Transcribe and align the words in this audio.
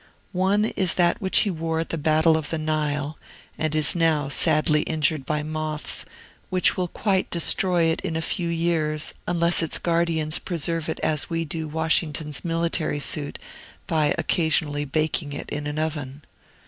One 0.33 0.65
is 0.65 0.95
that 0.95 1.21
which 1.21 1.41
he 1.41 1.51
wore 1.51 1.79
at 1.79 1.89
the 1.89 1.95
Battle 1.99 2.35
of 2.35 2.49
the 2.49 2.57
Nile, 2.57 3.19
and 3.55 3.75
it 3.75 3.77
is 3.77 3.93
now 3.93 4.29
sadly 4.29 4.81
injured 4.81 5.27
by 5.27 5.43
moths, 5.43 6.05
which 6.49 6.75
will 6.75 6.87
quite 6.87 7.29
destroy 7.29 7.83
it 7.83 8.01
in 8.01 8.15
a 8.15 8.21
few 8.23 8.49
years, 8.49 9.13
unless 9.27 9.61
its 9.61 9.77
guardians 9.77 10.39
preserve 10.39 10.89
it 10.89 10.99
as 11.01 11.29
we 11.29 11.45
do 11.45 11.67
Washington's 11.67 12.43
military 12.43 12.99
suit, 12.99 13.37
by 13.85 14.15
occasionally 14.17 14.85
baking 14.85 15.33
it 15.33 15.49
in 15.51 15.67
an 15.67 15.77
oven. 15.77 16.23